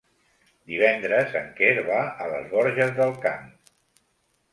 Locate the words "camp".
3.27-3.45